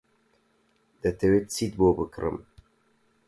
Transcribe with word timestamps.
دەتەوێت 1.01 1.45
چیت 1.55 1.73
بۆ 1.79 1.87
بکڕم؟ 1.97 2.37